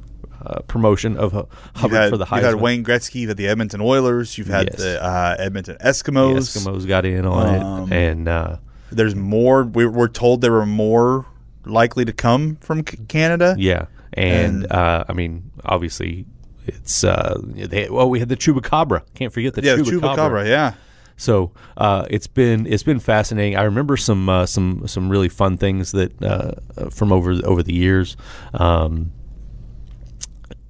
[0.45, 1.31] uh, promotion of
[1.75, 4.77] Hubbard had, for the you've had Wayne Gretzky, had the Edmonton Oilers, you've had Yes.
[4.77, 6.37] the uh, Edmonton The Eskimos.
[6.55, 8.57] Eskimos got in on Um, it, and uh,
[8.91, 9.63] There's more.
[9.63, 11.25] We, we're told there were more
[11.65, 13.55] likely to come from C- Canada.
[13.57, 16.25] yeah, and, And- uh, I mean, obviously,
[16.69, 19.01] it's uh, they, well, we had the Chupacabra.
[19.15, 20.15] Can't forget the yeah, the Chupacabra.
[20.15, 20.47] Chupacabra.
[20.47, 20.73] Yeah,
[21.17, 23.57] So uh, it's been it's been fascinating.
[23.57, 27.73] I remember some uh, some some really fun things that uh, from over over the
[27.73, 28.15] years.
[28.53, 29.11] Um,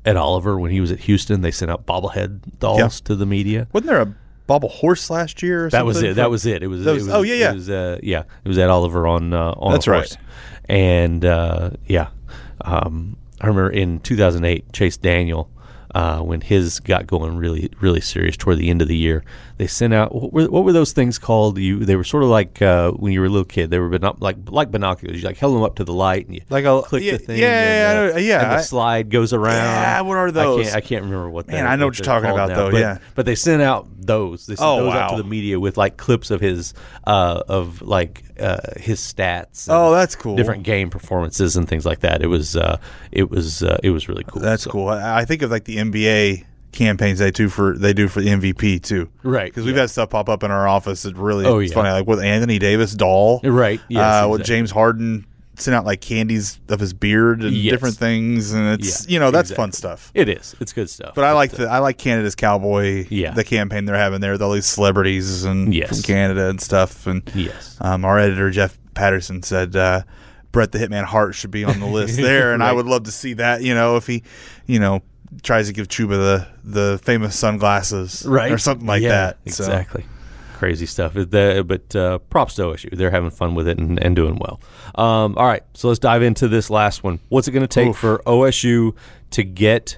[0.06, 2.88] Ed Oliver, when he was at Houston, they sent out bobblehead dolls Yeah.
[3.06, 3.68] to the media.
[3.74, 4.16] wasn't there a
[4.48, 5.66] bobble horse last year?
[5.66, 6.16] Or That was something it.
[6.16, 6.64] That was it.
[6.64, 6.84] It was.
[6.86, 7.52] That it was- was oh, yeah, yeah.
[7.52, 8.24] It was, uh, yeah.
[8.44, 10.18] It was Ed Oliver on uh, on That's a right.
[10.66, 12.08] And uh, yeah,
[12.62, 15.50] um, I remember in 2008, Chase Daniel.
[15.96, 19.24] Uh, when his got going really, really serious toward the end of the year,
[19.58, 21.58] they sent out what were, what were those things called?
[21.58, 23.72] You they were sort of like uh, when you were a little kid.
[23.72, 25.18] They were bino- like like binoculars.
[25.20, 27.18] You like held them up to the light and you Like a- click yeah, the
[27.18, 27.40] thing.
[27.40, 29.56] yeah, and, yeah, uh, I yeah, and the I- slide goes around.
[29.56, 30.64] Yeah, what are I those?
[30.66, 31.48] can't, I can't remember what.
[31.48, 33.00] Man, I know what you're talking about, now, though, but- yeah.
[33.16, 34.46] but they sent out those.
[34.48, 36.74] They sent Oh, those out to the media with like clips of his
[37.08, 39.68] uh, of like uh, his stats.
[39.68, 40.36] and Oh, that's cool.
[40.36, 42.22] Different game performances and things like that.
[42.22, 42.78] It was uh,
[43.12, 44.42] it was uh, it was really cool.
[44.42, 44.90] That's So- cool.
[44.90, 48.30] I, I think of like the NBA campaigns they do for they do for the
[48.30, 49.10] MVP too.
[49.24, 49.82] Right, Because we've yeah.
[49.82, 51.76] had stuff pop up in our office that really Oh, it's yeah.
[51.76, 51.90] funny.
[51.90, 53.40] Like with Anthony Davis doll.
[53.44, 54.44] Right, yes, uh, with.
[54.44, 55.26] James Harden
[55.62, 57.72] sent out like candies of his beard and Yes.
[57.72, 60.12] different things, and it's Yeah, you know that's fun stuff.
[60.14, 60.56] It is.
[60.60, 61.14] It's good stuff.
[61.16, 63.06] But I like the I like Canada's cowboy.
[63.10, 63.32] Yeah.
[63.34, 65.90] the campaign they're having there with all these celebrities and Yes.
[65.90, 67.06] from Canada and stuff.
[67.08, 67.78] And Yes.
[67.82, 70.02] um, our editor Jeff Patterson said uh,
[70.52, 73.12] Bret the Hitman Hart should be on the list there, and I would love to
[73.12, 73.62] see that.
[73.62, 74.24] You know, if he,
[74.66, 75.02] you know,
[75.44, 79.38] tries to give Chuba the the famous sunglasses, or something like Yeah, that.
[79.54, 80.06] So, Exactly.
[80.60, 81.14] Crazy stuff.
[81.14, 82.92] The- but uh, props to OSU.
[82.92, 84.60] They're having fun with it and, and doing well.
[84.96, 87.22] Um, all right, so let's dive into this last one.
[87.30, 87.98] What's it going to take Oof.
[87.98, 88.94] for OSU
[89.32, 89.98] to get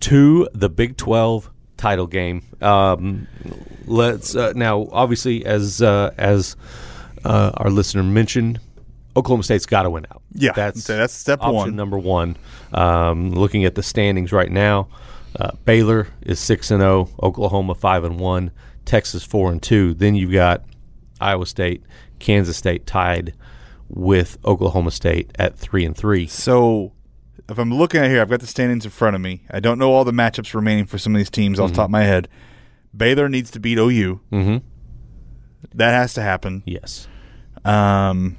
[0.00, 2.44] to the Big 12 title game?
[2.60, 3.26] Um,
[3.86, 6.54] let's uh, now, obviously, as uh, as
[7.24, 8.60] uh, our listener mentioned,
[9.16, 10.22] Oklahoma State's got to win out.
[10.34, 11.76] Yeah, that's that's step option one.
[11.76, 12.36] number one.
[12.72, 14.86] Um, looking at the standings right now,
[15.36, 18.50] uh, Baylor is six and zero, Oklahoma five and one,
[18.84, 19.94] Texas four and two.
[19.94, 20.64] Then you've got
[21.20, 21.82] Iowa State,
[22.18, 23.34] Kansas State tied
[23.88, 26.26] with Oklahoma State at three and three.
[26.26, 26.92] So
[27.48, 29.42] if I'm looking at here, I've got the standings in front of me.
[29.50, 31.84] I don't know all the matchups remaining for some of these teams off the top
[31.86, 32.28] of my head.
[32.96, 34.20] Baylor needs to beat OU.
[34.32, 34.62] Mhm.
[35.74, 36.62] That has to happen.
[36.66, 37.08] Yes.
[37.64, 38.36] Um,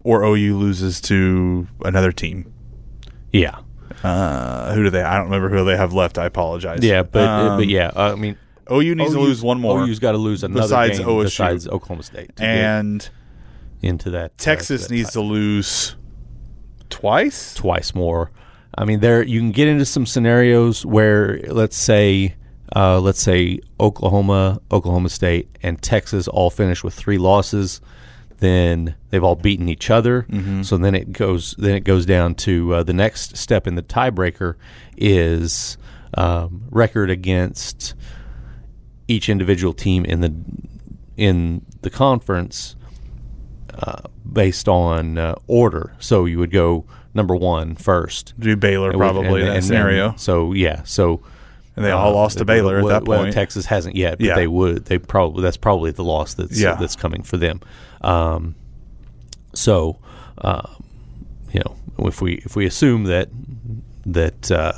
[0.00, 2.52] or OU loses to another team.
[3.32, 3.58] Yeah.
[4.02, 5.02] Uh, who do they?
[5.02, 6.18] I don't remember who they have left.
[6.18, 6.80] I apologize.
[6.82, 8.36] Yeah, but Um, but yeah, uh, I mean,
[8.70, 9.80] OU needs to lose one more.
[9.82, 11.22] OU's got to lose another besides game OSU.
[11.24, 13.08] besides Oklahoma State and
[13.82, 14.30] into that.
[14.32, 15.96] uh, Texas that needs to lose
[16.90, 17.54] twice.
[17.54, 18.30] twice more.
[18.78, 22.34] I mean, there you can get into some scenarios where, let's say,
[22.74, 27.80] uh, let's say Oklahoma, Oklahoma State, and Texas all finish with three losses.
[28.38, 30.26] Then they've all beaten each other.
[30.62, 31.54] So then it goes.
[31.58, 34.56] Then it goes down to uh, the next step in the tiebreaker
[34.96, 35.78] is
[36.14, 37.94] um, record against
[39.08, 40.34] each individual team in the
[41.16, 42.76] in the conference
[43.74, 45.94] uh, based on uh, order.
[45.98, 48.34] So you would go number one first.
[48.38, 51.22] Do Baylor And probably and- in that and scenario, so yeah, so
[51.76, 53.34] and they all uh, lost to Baylor well, at that well, point.
[53.34, 54.34] Texas hasn't yet, but Yeah.
[54.34, 54.86] they would.
[54.86, 56.74] They probably that's probably the loss that's Yeah.
[56.74, 57.60] that's coming for them.
[58.00, 58.54] Um,
[59.54, 59.98] so,
[60.38, 60.82] um,
[61.52, 63.28] you know, if we if we assume that
[64.06, 64.72] that uh,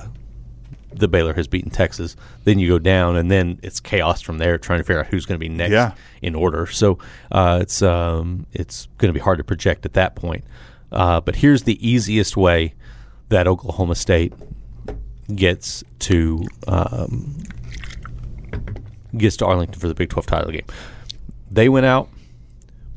[0.93, 4.59] the Baylor has beaten Texas, then you go down, and then it's chaos from there,
[4.59, 5.93] trying to figure out who's going to be next Yeah.
[6.23, 6.67] in order.
[6.67, 6.99] So
[7.31, 10.45] uh, it's um, it's going to be hard to project at that point.
[10.91, 12.75] Uh, but here's the easiest way
[13.29, 14.33] that Oklahoma State
[15.35, 17.43] gets to um,
[19.17, 20.65] gets to Arlington for the Big 12 title game.
[21.51, 22.09] They went out.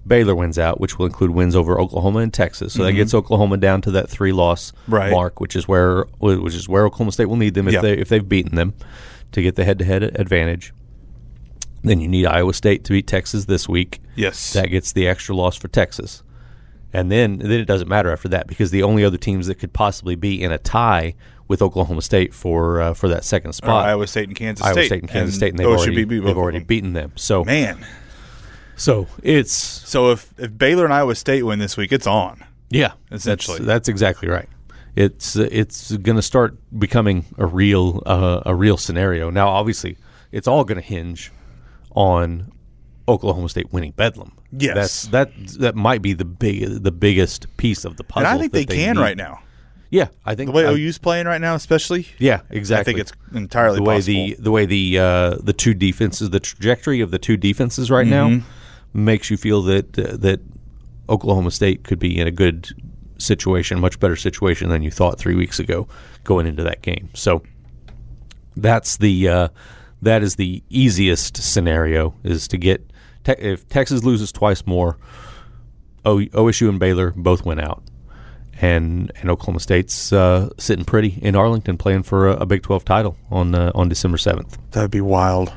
[0.06, 2.74] Baylor wins out, which will include wins over Oklahoma and Texas.
[2.74, 4.94] So that gets Oklahoma down to that three loss Mm-hmm.
[4.94, 5.12] Right.
[5.12, 7.82] mark, which is where which is where Oklahoma State will need them if Yeah.
[7.82, 8.74] they if they've beaten them
[9.32, 10.74] to get the head to head advantage.
[11.84, 14.02] Then you need Iowa State to beat Texas this week.
[14.16, 16.24] yes, That gets the extra loss for Texas.
[16.94, 19.72] And then then it doesn't matter after that because the only other teams that could
[19.72, 21.14] possibly be in a tie
[21.52, 24.70] with Oklahoma State for uh, for that second Or spot Iowa State and Kansas State.
[24.70, 26.66] Iowa State, State and Kansas State, and they've already, beat they've already them.
[26.66, 27.12] beaten them.
[27.18, 27.86] So Man,
[28.78, 32.46] so it's so if if Baylor and Iowa State win this week, it's on.
[32.70, 33.58] yeah, Essentially.
[33.58, 34.48] that's, that's exactly right.
[34.96, 39.30] It's it's going to start becoming a real uh, a real scenario.
[39.30, 39.98] Now, obviously,
[40.32, 41.34] it's all going to hinge
[41.92, 42.50] on
[43.10, 44.32] Oklahoma State winning Bedlam.
[44.54, 44.74] Yes.
[44.74, 48.28] that's that that might be the big the biggest piece of the puzzle.
[48.28, 49.02] And I think that they, can need.
[49.02, 49.42] right now.
[49.92, 52.80] Yeah, I think The way I- OU's playing right now, especially, Yeah, exactly.
[52.82, 54.14] I think it's entirely the way possible.
[54.14, 58.08] the the way the uh, the two defenses, the trajectory of the two defenses right
[58.08, 59.06] now Mm-hmm.
[59.06, 60.40] makes you feel that uh, that
[61.10, 62.70] Oklahoma State could be in a good
[63.18, 65.88] situation, much better situation than you thought three weeks ago
[66.24, 67.10] going into that game.
[67.14, 67.44] So
[68.56, 69.48] that's the uh,
[70.02, 72.90] that is the easiest scenario is to get
[73.26, 74.98] te- if Texas loses twice more,
[76.06, 77.84] o- OSU and Baylor both went out
[78.60, 82.86] and and Oklahoma State's uh, sitting pretty in Arlington, playing for a, a Big Twelve
[82.86, 84.58] title on uh, on December seventh.
[84.72, 85.54] That'd be wild.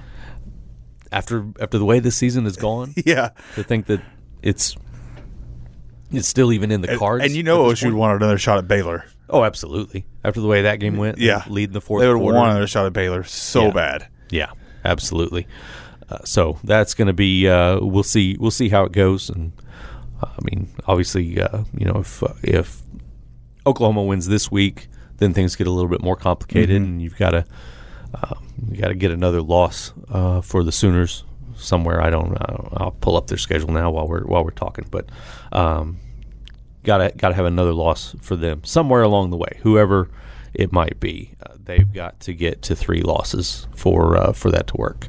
[1.12, 3.30] After after the way this season has gone, Yeah.
[3.54, 4.00] to think that
[4.42, 4.76] it's
[6.12, 7.24] it's still even in the And, cards.
[7.24, 9.04] and you know OSU would want another shot at Baylor.
[9.30, 10.06] Oh, absolutely.
[10.22, 11.42] After the way that game went, Yeah.
[11.48, 13.70] leading the fourth They would want another shot at Baylor so Yeah.
[13.72, 14.08] bad.
[14.30, 14.50] Yeah,
[14.84, 15.46] absolutely.
[16.10, 19.52] Uh, so that's going to be uh, we'll see we'll see how it goes, and
[20.22, 22.82] uh, I mean obviously uh, you know if uh, if
[23.66, 24.88] Oklahoma wins this week,
[25.18, 27.44] then things get a little bit more complicated, and you've got to
[28.14, 28.34] uh,
[28.68, 31.24] you got to get another loss uh, for the Sooners
[31.56, 32.00] somewhere.
[32.00, 34.86] I don't, I don't I'll pull up their schedule now while we're while we're talking,
[34.90, 35.08] but.
[35.52, 36.00] Um,
[36.84, 39.58] gotta gotta have another loss for them somewhere along the way.
[39.62, 40.10] Whoever
[40.52, 44.68] it might be, uh, they've got to get to three losses for uh, for that
[44.68, 45.08] to work.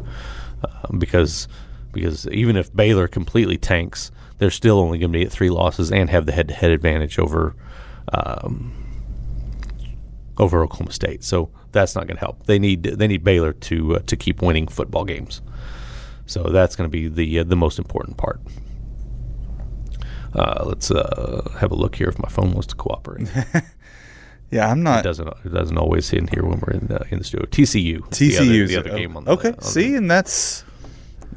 [0.63, 1.47] Um, because
[1.91, 5.91] because even if Baylor completely tanks, they're still only going to be at three losses
[5.91, 7.55] and have the head to head advantage over
[8.13, 8.73] um,
[10.37, 11.23] over Oklahoma State.
[11.23, 12.45] So that's not going to help.
[12.45, 15.41] They need they need Baylor to uh, to keep winning football games.
[16.25, 18.39] So that's going to be the uh, the most important part.
[20.33, 23.29] Uh, let's uh, have a look here if my phone wants to cooperate.
[24.51, 25.03] Yeah, I'm it not.
[25.03, 25.27] doesn't.
[25.43, 27.45] It doesn't always in here when we're in the, in the studio.
[27.47, 27.99] TCU.
[28.09, 29.49] TCU, the other- the other, game on the okay.
[29.49, 30.63] on the- see, and that's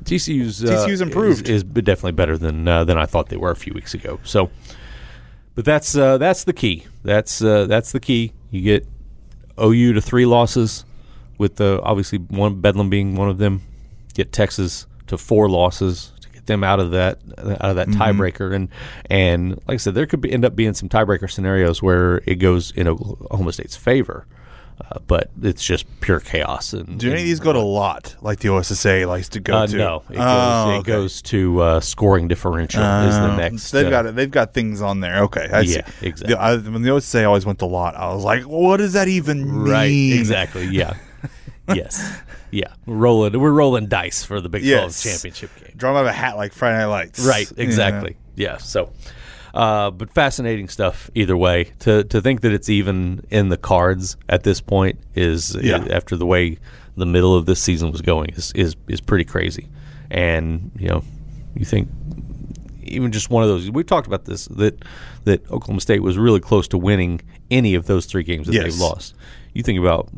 [0.02, 1.48] TCU's uh, TCU's improved.
[1.48, 4.20] is, is definitely better than uh, than I thought they were a few weeks ago.
[4.24, 4.50] So,
[5.59, 6.86] but that's uh, that's the key.
[7.02, 8.32] That's uh, that's the key.
[8.52, 8.86] You get
[9.61, 10.84] OU to three losses,
[11.36, 13.62] with the obviously one Bedlam being one of them.
[14.14, 18.00] Get Texas to four losses to get them out of that out of that Mm-hmm.
[18.00, 18.54] tiebreaker.
[18.54, 18.68] And
[19.11, 22.36] and like I said, there could be, end up being some tiebreaker scenarios where it
[22.36, 24.28] goes in Oklahoma State's favor.
[24.81, 26.72] Uh, but it's just pure chaos.
[26.72, 29.66] And, do any of these go to lot like the OSSA likes to go uh,
[29.66, 29.76] to?
[29.76, 33.70] no, it goes, Oh, it goes to uh, scoring differential is the Oh, next.
[33.72, 34.14] They've uh, got it.
[34.14, 35.24] They've got things on there.
[35.24, 36.07] Okay, I Yeah, see.
[36.07, 36.35] exactly.
[36.35, 39.09] The, I, when the OSSA always went to lot, I was like, what does that
[39.09, 40.18] even mean?
[40.18, 40.66] Exactly.
[40.66, 40.97] Yeah.
[41.74, 42.16] yes.
[42.51, 42.72] Yeah.
[42.87, 43.39] We're rolling.
[43.39, 45.03] We're rolling dice for the Big Yes.
[45.03, 45.74] 12 championship game.
[45.76, 47.20] Draw 'em out of a hat like Friday Night Lights.
[47.26, 47.51] Right.
[47.57, 47.62] Yeah.
[47.64, 48.16] Exactly.
[48.37, 48.57] Yeah.
[48.59, 48.93] So,
[49.55, 51.72] uh, but fascinating stuff either way.
[51.80, 55.86] To to think that it's even in the cards at this point is Yeah.
[55.90, 56.59] after the way
[56.96, 59.68] the middle of this season was going is is is pretty crazy.
[60.11, 61.03] And you know,
[61.55, 61.88] you think
[62.82, 63.70] even just one of those.
[63.70, 64.82] We've talked about this that
[65.24, 67.20] that Oklahoma State was really close to winning
[67.51, 68.64] any of those three games that Yes.
[68.64, 69.14] they've lost.
[69.53, 70.09] You think about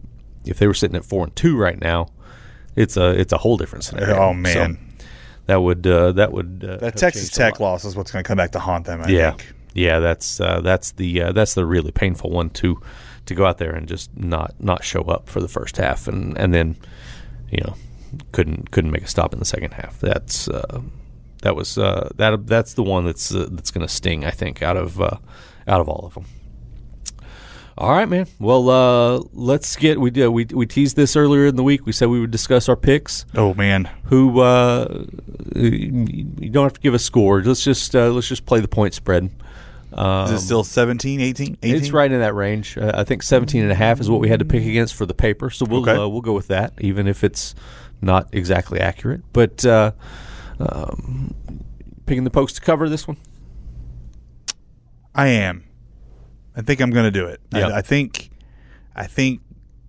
[0.45, 2.09] if they were sitting at four and two right now,
[2.76, 4.16] it's a it's a whole different scenario.
[4.16, 4.76] Oh man, So
[5.51, 8.36] that would uh, that would uh, that Texas Tech loss is what's going to come
[8.36, 9.03] back to haunt them.
[9.03, 9.53] I Yeah, think.
[9.74, 12.80] yeah, that's uh, that's the uh, that's the really painful one to
[13.26, 16.38] to go out there and just not not show up for the first half and
[16.38, 16.76] and then
[17.51, 17.74] you know
[18.30, 19.98] couldn't couldn't make a stop in the second half.
[19.98, 20.82] That's uh,
[21.42, 24.24] that was uh, that that's the one that's uh, that's going to sting.
[24.24, 25.16] I think out of uh,
[25.66, 26.26] out of all of them.
[27.81, 28.26] All right, man.
[28.39, 31.87] Well, uh, let's get we did we we teased this earlier in the week.
[31.87, 33.24] We said we would discuss our picks.
[33.35, 35.05] Oh man, Who uh,
[35.57, 37.43] you don't have to give a score.
[37.43, 39.31] Let's just uh, let's just play the point spread.
[39.95, 41.74] Um, is it still 17, 18, 18?
[41.76, 42.76] it's right in that range.
[42.76, 45.07] Uh, I think 17 and a half is what we had to pick against for
[45.07, 45.49] the paper.
[45.51, 45.97] So we'll Okay.
[46.01, 47.55] uh, we'll go with that, even if it's
[48.03, 49.22] not exactly accurate.
[49.33, 49.93] But uh,
[50.61, 51.35] um,
[52.07, 53.16] picking the pokes to cover this one.
[55.14, 55.64] I am.
[56.61, 57.41] I think I'm going to do it.
[57.55, 57.69] Yeah.
[57.69, 58.31] I, I think,
[58.95, 59.41] I think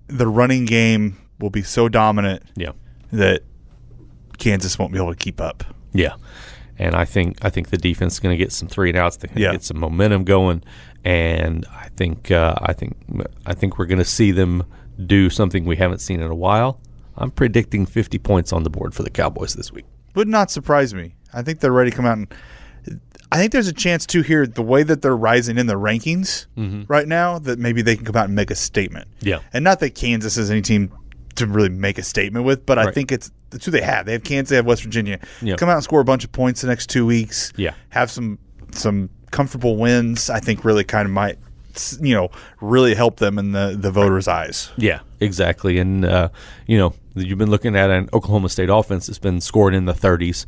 [0.07, 2.71] the running game will be so dominant Yeah,
[3.11, 3.41] that
[4.37, 5.63] Kansas won't be able to keep up.
[5.93, 6.13] yeah.
[6.79, 9.17] And I think I think the defense is going to get some three and outs.
[9.17, 9.51] They're going to Yeah.
[9.51, 10.63] get some momentum going,
[11.03, 12.95] and I think uh, I think
[13.45, 14.63] I think we're going to see them
[15.05, 16.79] do something we haven't seen in a while.
[17.17, 19.85] I'm predicting 50 points on the board for the Cowboys this week.
[20.15, 21.13] Would not surprise me.
[21.33, 22.33] I think they're ready to come out and.
[23.31, 26.47] I think there's a chance too here the way that they're rising in the rankings
[26.57, 26.83] mm-hmm.
[26.87, 29.07] right now that maybe they can come out and make a statement.
[29.21, 29.39] Yeah.
[29.53, 30.91] and not that Kansas is any team
[31.35, 34.05] to really make a statement with, but I think it's that's who they have.
[34.05, 35.19] They have Kansas, they have West Virginia.
[35.41, 35.55] Yeah.
[35.55, 37.53] Come out and score a bunch of points the next two weeks.
[37.55, 37.73] Yeah.
[37.89, 38.37] have some
[38.71, 40.29] some comfortable wins.
[40.29, 41.39] I think really kind of might
[42.01, 42.29] you know
[42.61, 44.69] really help them in the the voters' eyes.
[44.77, 45.77] Yeah, exactly.
[45.79, 46.29] And uh,
[46.67, 49.93] you know, you've been looking at an Oklahoma State offense that's been scored in the
[49.93, 50.45] 30s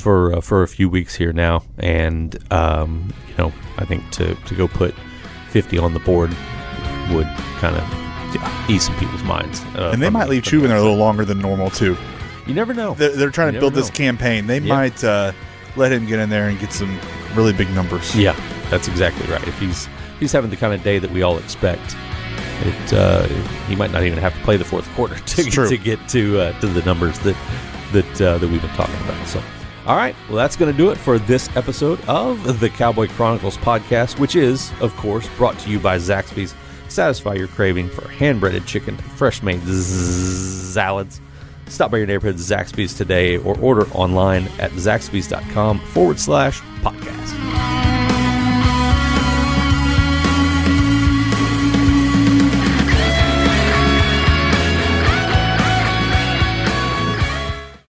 [0.00, 4.34] for uh, for a few weeks here now, and um, you know, I think to
[4.34, 4.94] to go put
[5.50, 6.30] 50 on the board
[7.10, 7.26] would
[7.60, 7.82] kind of
[8.34, 9.62] yeah, ease some people's minds.
[9.74, 11.96] Uh, And they might leave the there a little longer than normal too.
[12.46, 12.94] You never know.
[12.94, 14.46] They're, they're trying You to build never this campaign.
[14.46, 14.74] They Yeah.
[14.74, 15.32] might uh,
[15.76, 16.98] let him get in there and get some
[17.34, 18.14] really big numbers.
[18.14, 18.34] Yeah,
[18.70, 19.46] that's exactly right.
[19.48, 19.88] If he's
[20.20, 21.96] he's having the kind of day that we all expect,
[22.60, 23.26] it uh,
[23.68, 26.60] he might not even have to play the fourth quarter to, to get to uh,
[26.60, 27.36] to the numbers that
[27.92, 29.26] that uh, that we've been talking about.
[29.26, 29.42] So,
[29.86, 33.56] all right, well, that's going to do it for this episode of the Cowboy Chronicles
[33.58, 36.54] podcast, which is, of course, brought to you by Zaxby's.
[36.88, 41.20] Satisfy your craving for hand breaded chicken, fresh made z- salads.
[41.66, 48.07] Stop by your neighborhood Zaxby's today or order online at zaxby's.com forward slash podcast.